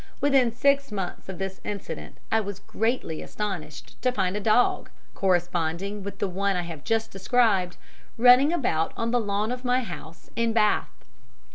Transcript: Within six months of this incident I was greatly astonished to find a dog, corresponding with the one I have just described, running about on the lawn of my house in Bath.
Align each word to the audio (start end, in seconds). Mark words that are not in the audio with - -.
Within 0.19 0.51
six 0.51 0.91
months 0.91 1.29
of 1.29 1.37
this 1.37 1.61
incident 1.63 2.17
I 2.31 2.41
was 2.41 2.57
greatly 2.57 3.21
astonished 3.21 4.01
to 4.01 4.11
find 4.11 4.35
a 4.35 4.39
dog, 4.39 4.89
corresponding 5.13 6.01
with 6.01 6.17
the 6.17 6.27
one 6.27 6.55
I 6.55 6.63
have 6.63 6.83
just 6.83 7.11
described, 7.11 7.77
running 8.17 8.51
about 8.51 8.93
on 8.97 9.11
the 9.11 9.19
lawn 9.19 9.51
of 9.51 9.63
my 9.63 9.81
house 9.81 10.31
in 10.35 10.53
Bath. 10.53 10.89